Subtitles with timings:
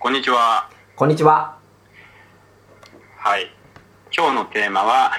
[0.00, 0.70] こんにちは。
[0.94, 1.58] こんにちは。
[3.16, 3.50] はい。
[4.16, 5.10] 今日のテーマは、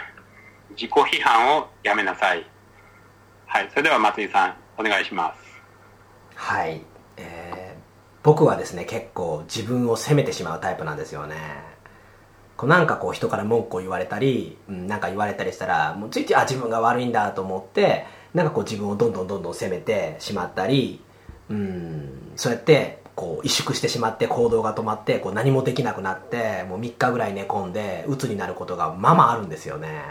[0.70, 2.50] 自己批判をやめなさい。
[3.46, 3.68] はい。
[3.72, 5.42] それでは松井さん、お願いします。
[6.34, 6.82] はい。
[7.18, 7.82] えー、
[8.24, 11.36] 僕はですね、結構自分を責めてしまうタイプなんですよね。
[12.56, 21.04] こうなんかこう人から文句を言われたり、うん、なんか言われたりしたら、もうついつい、あ、自分が悪いんだと思って、なんかこう自分をどんどんどんどん責めてしまったり、
[21.50, 30.06] うん、そうやって、こう萎縮してしまって行動が止まってこう何もできなくなってもう3日ぐらい寝込んで鬱になることがまあまああるんですよね。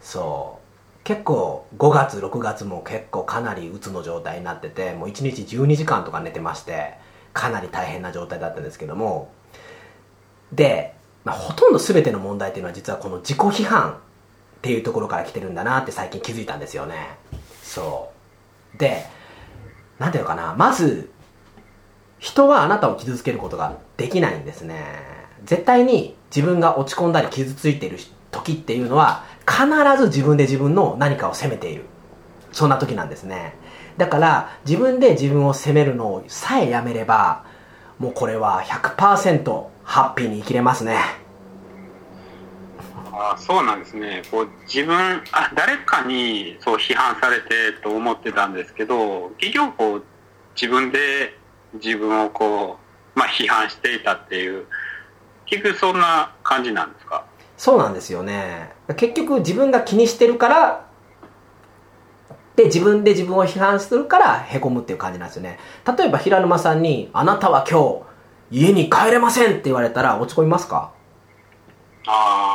[0.00, 1.04] そう。
[1.04, 6.94] 結構5月6月も結構かなり鬱の状態になっててもう1日12時間とか寝てまして
[7.34, 9.30] かなり大変な状態だったんですけども。
[10.50, 10.94] で、
[11.24, 13.96] まあ、ほとんど全ての問題っていうのは実はこの自己批判っ
[14.62, 17.18] ていうところから来てるんだなって最近気づいたんですよね。
[17.62, 18.10] そ
[18.74, 18.78] う。
[18.78, 19.04] で
[19.98, 20.54] なんていうのかな。
[20.54, 21.10] まず
[22.18, 24.84] 人はあなたを傷つけることができないんですね。
[25.44, 27.98] 絶対に自分が落ち込んだり傷ついている
[28.30, 29.66] 時っていうのは必
[29.98, 31.84] ず自分で自分の何かを責めている。
[32.52, 33.54] そんな時なんですね。
[33.96, 37.44] だから自分で自分を責めるのをさえやめれば
[37.98, 40.98] もうこれは100%ハッピーに生きれますね。
[43.12, 44.22] あそうなんですね。
[44.30, 50.04] こう自分あ、誰かにそう批判されてと思ってたんですけど、結局こう
[50.60, 51.36] 自分で
[51.74, 52.78] 自分をこ
[53.14, 54.66] う、まあ、批判していたっていう、
[55.46, 57.24] 結局そんな感じなんですか？
[57.56, 58.72] そうなんですよね。
[58.96, 60.86] 結局自分が気にしてるから
[62.56, 65.58] で自分で自分を批判するからへこむっていう感じなんですよね。
[65.98, 68.02] 例えば平沼さんに「あなたは今
[68.50, 70.92] 日家に帰れません」って言われたら落ち込みますか？
[72.06, 72.53] ああ、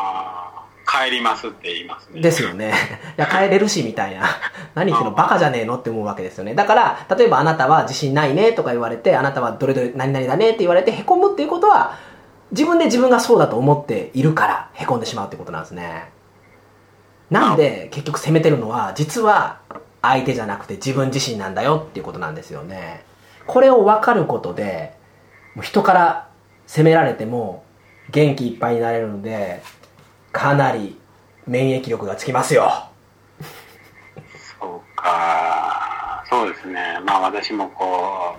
[1.05, 2.21] 帰りますって言いますね。
[2.21, 2.73] ですよね。
[3.17, 4.23] いや、帰れるし、みたいな。
[4.75, 6.55] 何言ってんのバカじゃねえのって思うわけですよね。
[6.55, 11.95] だから、例えばあなたは自信ないねとか言われて、あなたはどれどれ何々だねって言われて、凹むっていうことは、
[12.51, 16.09] 自分で自分がそうだと思っているから、凹んでしまうってことなんですね。
[17.29, 19.59] なんで、結局責めてるのは、実は、
[20.01, 23.03] 相手じゃなくて自分自身なんだよっていうことなんですよね。
[23.45, 24.93] これを分かることで、
[25.55, 26.29] もう人から
[26.67, 27.63] 責められても、
[28.11, 29.61] 元気いっぱいになれるので、
[30.39, 30.97] かなり
[31.45, 32.71] 免疫力がつきますよ。
[34.57, 36.97] そうか、そうですね。
[37.05, 38.37] まあ私もこ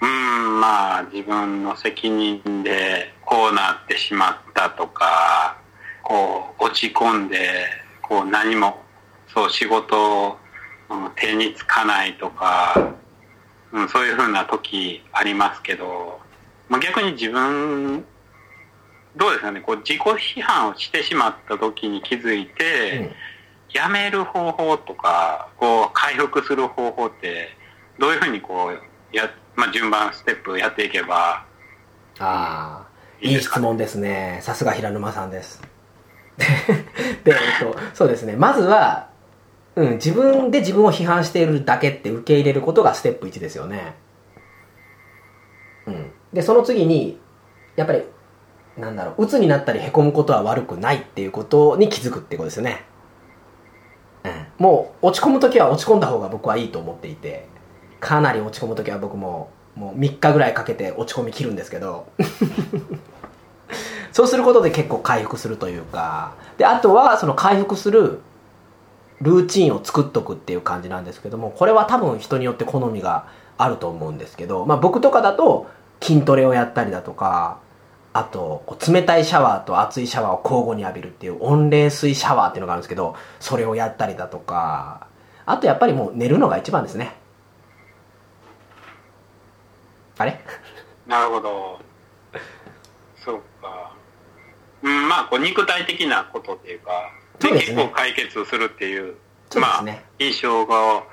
[0.00, 5.58] う、うん、まあ自分の責任でこうなってしまったとか、
[6.04, 7.66] こう落ち込んで、
[8.00, 8.84] こう何も、
[9.34, 10.36] そう仕事を、
[11.16, 12.94] 手につかないとか、
[13.72, 16.20] うん、そういうふうな時ありますけど、
[16.68, 18.04] まあ、逆に自分、
[19.16, 23.12] どうですかね、こう自己批判をしてしまった時に気づいて、うん
[23.72, 27.48] やめる方法とか、こう、回復する方法って、
[27.98, 28.72] どういうふうにこ
[29.12, 31.44] う、や、まあ、順番、ステップやっていけば、
[32.18, 32.86] ああ、
[33.20, 34.40] いい質問ですね。
[34.42, 35.62] さすが平沼さんです。
[37.24, 38.34] で、えっと、そうですね。
[38.36, 39.08] まずは、
[39.76, 43.94] うん、自分で自分を批判しているだけって受け入れることがステップ1ですよね。
[45.86, 46.12] うん。
[46.32, 47.20] で、その次に、
[47.76, 48.04] やっぱり、
[48.80, 52.84] なんだろう、鬱になったり凹むことは悪くないっていうことに気づくってことですよね。
[54.24, 54.46] うん。
[54.58, 57.46] もう、落ち込むときは落ち込んだ方が僕はいいと思っていて、
[58.00, 62.06] かなり落ち込むときは僕も、もう3日ぐらいかけて落ち込み切るんですけど、
[64.12, 68.20] そうすることで結構回復するというか、で、あとはその回復する
[69.20, 73.26] ルーチンを作っとくっていう感じなんですけども、これは多分人によって好みが
[73.58, 75.68] あると思うんですけど、まあ僕とかだと
[76.00, 77.58] 筋トレをやったりだとか、
[78.12, 85.06] あと、冷たいシャワーと熱いシャワーを交互に浴びるっていう温冷水シャワーっていうのがあるんですけど、それをやったりだとか、
[85.46, 87.14] あとやっぱりもう寝るのが一番ですね。
[90.18, 90.40] あれ？
[91.06, 91.80] なるほど。
[93.24, 93.92] そうか。
[94.82, 99.14] うん、まあ、こう、肉体的なことっていうか、そうですね結構解決するっていう、
[99.50, 101.04] そうでますあね、印象が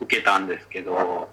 [0.00, 1.28] 受けたんですけど、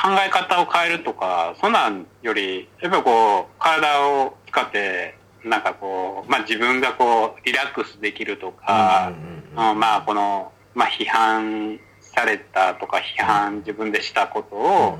[0.00, 9.12] 考え方を変えるとか、そんなんより、やっぱりこう、体を使って、なんかこう、まあ自分がこう、リラックスできるとか、
[9.56, 14.98] うんうんうんまあこの、まあ批判されたとか、批判自分でしたことを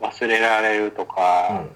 [0.00, 1.56] 忘れられるとか、うん。
[1.56, 1.70] ま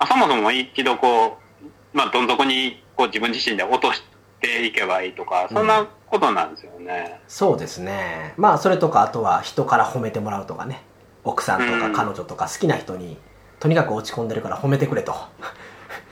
[0.00, 4.02] あ、そもそも一度こう、まあどん底にこう自分自身で落とし
[4.40, 7.20] ていけばいいとか、そんなことなんですよね。
[7.28, 8.34] そうですね。
[8.36, 10.82] まあそれとかあとは人から褒めてもらうとかね
[11.24, 11.80] 奥さんとうん。
[11.80, 13.18] か彼女とか好きな人に
[13.58, 15.14] とにかく落ち込んでるから褒めてくれと。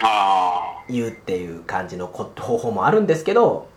[0.00, 3.68] あ言うっていう感じのこ方法もあるんですけど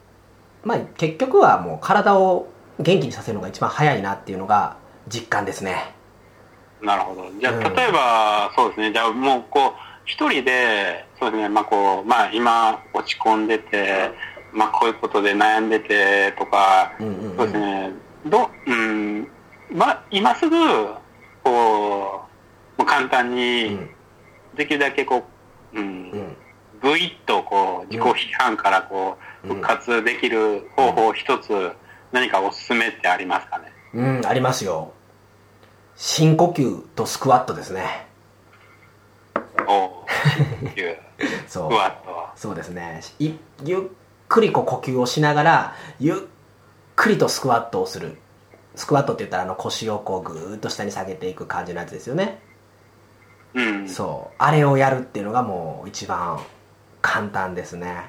[0.63, 2.48] まあ結局はもう体を
[2.80, 5.94] 元気にさせるのが一番早いなっていうのが実感ですね。
[6.81, 7.30] あ、なるほど。
[7.39, 7.62] じゃあ、うん。
[7.75, 9.72] 例えば、そうですね、じゃあもうこう、
[10.06, 14.12] 一人で、そうですね、まあこう、まあ今落ち込んでて、
[14.51, 17.38] まあこういうことで悩んでてとか、うんうんうん。
[17.38, 17.92] そうですね、
[18.25, 19.27] ど、うん、
[19.72, 20.56] まあ今すぐ、
[21.44, 22.24] こ
[22.78, 23.90] う、簡単うに、ん
[24.56, 25.24] できるだけこ
[25.74, 26.38] う、うん、うん
[26.82, 31.72] ぐいっとこう、自己批判からこう、うん復活できる方法一つ、
[32.12, 33.74] 何かおすすめってありますかね？
[33.94, 34.94] うん、ありますよ。
[35.96, 38.06] 深呼吸とスクワットですね。
[39.68, 40.06] お
[41.48, 41.72] そう。
[42.36, 43.02] そうですね。
[43.20, 43.32] い
[43.64, 43.82] ゆっ
[44.28, 46.16] くりこう呼吸をしながら、ゆっ
[46.96, 48.18] くりとスクワットをする。
[48.76, 52.42] スクワットって言ったらあの腰をこうぐーっと下に下げていく感じのやつですよね。
[53.54, 53.90] うん。
[53.90, 54.36] そう。
[54.38, 56.40] あれをやるっていうのがもう一番
[57.02, 58.06] 簡単ですね。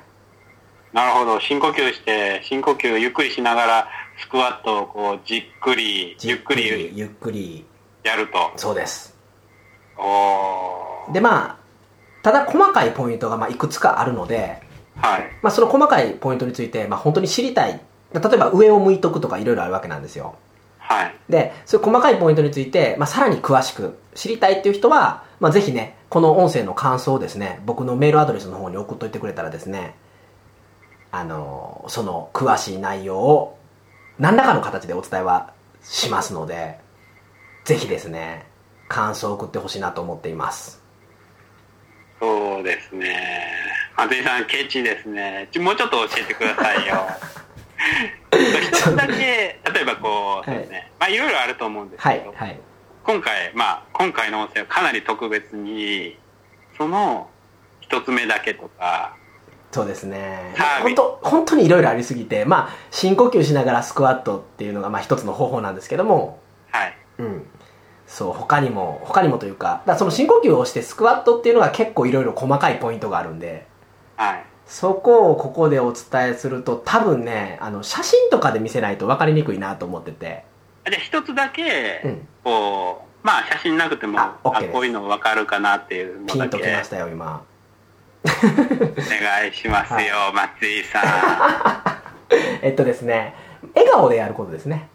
[0.93, 1.41] なるほど。
[1.41, 3.88] 深呼吸して、深呼吸ゆっくりしながら、
[4.19, 7.64] スクワットをこう、じっくり、ゆっくりゆっくり。
[8.05, 8.53] やると。
[8.56, 9.17] そうです。
[9.97, 11.56] おーでまあ、
[12.23, 14.62] ただ細かいポイントがまあいくつかあるので、
[14.97, 15.31] はい。
[15.43, 17.81] まあ、その細かいポイントについて、まあ、本当に知りたい。
[18.12, 20.37] 例えば上を向いとくとかいろいろあるわけなんですよ。
[20.82, 21.14] はい。
[21.29, 29.94] で、そういう細かいポイントについて、まあ、さらに詳しく知りたいっていう人は、まあ、ぜひね、この音声の感想をですね、僕のメールアドレスの方に送っといてくれたらですね、
[31.11, 33.58] あの、その詳しい内容を
[34.19, 35.52] 何らかの形でお伝えは
[35.82, 36.79] しますので、
[37.64, 38.46] ぜひですね、
[38.88, 40.82] 感想を送ってほしいなと思っています。
[42.20, 43.52] そうですね。
[43.96, 45.49] 松井さん、ケチですね。
[45.58, 47.06] もうちょっと教えてくださいよ。
[48.62, 50.90] 一つだけ、例えばこう、そうですね。
[50.99, 52.34] まあ、いろいろあると思うんですけど。
[53.05, 56.19] 今回、まあ、今回の音声はかなり特別に、
[56.76, 57.29] その
[57.81, 59.17] 一つ目だけとか、
[59.73, 66.38] そうですね本当本当にいろいろありすぎてまあ深呼吸しながらスクワットっていうのがまあ一つの方法なんですけども
[66.70, 66.96] はい。
[67.19, 67.46] うん
[68.06, 73.67] そう他にも他にもというかだその深呼吸をしてスクワットっていうのが結構いろいろ細かいポイントがあるんで
[74.17, 74.44] はい。
[74.67, 80.44] そこをここでお伝えすると多分ねあの写真とかで見せないと分かりにくいなと思ってて。
[80.91, 82.29] じゃあ一つだけ、うん。
[82.43, 87.44] こう、まあ写真なくても、あ OK こういうの分かるかなっていうのピンときましたよ今。
[88.25, 92.03] お願いしますよ、松井さん。
[92.62, 93.35] えっとですね
[93.75, 94.88] 笑顔でやることですね。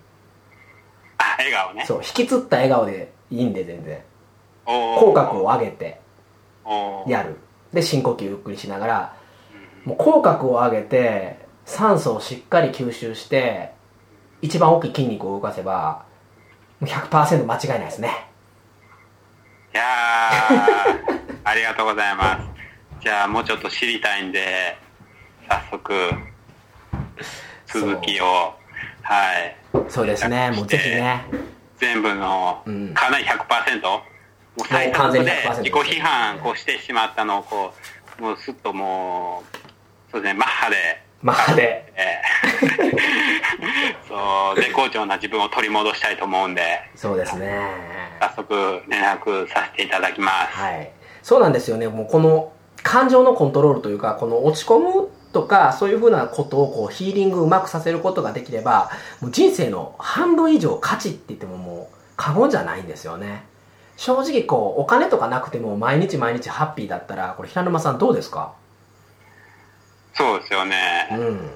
[1.17, 1.85] あ、笑顔ね。
[1.85, 4.01] そう引きつった笑顔でいいんで全然。
[4.65, 6.01] 口角を上げて
[7.07, 7.37] やる。
[7.73, 9.13] で深呼吸ゆっくりしながら
[9.87, 13.71] もう口角を上げて酸素をしっかり吸収して
[14.41, 16.05] 一番大きい筋肉を動かせば
[16.81, 18.27] もう100%間違いないですね。
[19.73, 22.43] いやー、 ありがとうございます。
[22.99, 24.77] じゃあもうちょっと知りたいんで、
[25.47, 26.11] 早速、
[27.67, 28.53] 続きを、
[29.03, 29.55] はい。
[29.87, 30.05] そう。
[30.05, 30.51] ですね。
[30.51, 31.23] もうぜひね。
[31.77, 32.93] 全部の、うん。
[32.93, 34.03] かなり100%も
[34.57, 37.73] う最完全に初で100%自己批判こうしてしまったのをこ
[38.19, 39.56] うもうすっともう
[40.17, 40.75] そうですねマッハで。
[41.21, 41.93] マッハで。
[41.95, 42.27] えー
[44.07, 46.61] そう絶好調な自分を取り戻したいと思うんで。
[46.95, 47.59] そうですね。
[48.19, 50.57] 早速連絡させていただきます。
[50.57, 50.91] はい。
[51.21, 51.87] そうなんですよね。
[51.87, 52.51] もうこの
[52.83, 58.89] 感情のコントロールというかこの落ち込むとかそういうふうなことをこうヒーリングうまくさせることができれば
[59.21, 63.43] もう人生の半分以上価値って言ってももう過言じゃないんですよね。
[63.97, 68.53] 正直こうお金とかなくても毎日毎日ハッピーだったらこれ平沼さんどうですか？
[70.17, 71.51] そうですよね、うん。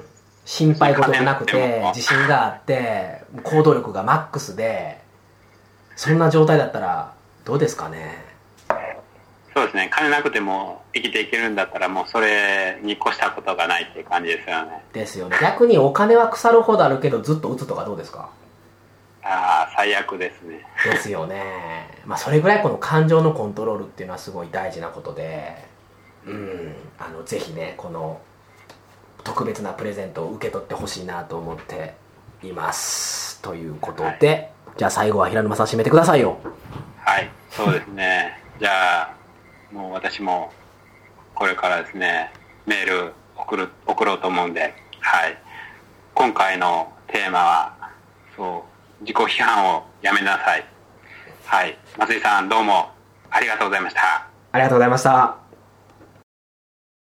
[0.46, 1.94] 心配事がなくて金なくても。
[1.96, 5.01] 自信があって行動力がマックスで
[5.96, 7.13] そんな状態だったら
[7.44, 8.24] どうですかね？
[9.53, 9.89] そうですね。
[9.91, 14.84] 金なくても生きていけるんだったらもうそれに越したことがないっていう感じですよね。
[14.94, 15.38] ですよね。
[15.41, 18.30] 逆にお金は腐るほどあるけどずっと打つとかどうですか？
[19.24, 20.65] ああ最悪ですね。
[20.86, 21.44] ですよね。
[22.06, 25.65] まあそれぐらいこの感情のコントロールっていうのはすごい大事なことで
[26.25, 26.75] うん。
[26.98, 28.22] あのぜひねこの
[29.24, 31.96] 特別なプレゼントを受け取ってほしいなと思って
[32.44, 36.38] いますということで、じゃあ最後は平沼さん締めてくださいよ
[37.04, 38.40] はい、そうですね。
[38.60, 39.16] じゃあ、
[39.72, 40.51] もう私も、
[41.34, 42.32] これからですね、
[42.66, 45.38] メール送る、送ろうと思うんで、はい。
[46.13, 47.75] 今回のテーマは、
[48.36, 48.63] そ
[49.01, 50.66] う、自己批判をやめなさい。
[51.46, 51.78] はい。
[51.98, 52.92] 松井さん、どうも
[53.30, 54.28] ありがとうございました。
[54.51, 55.40] ありがとうございました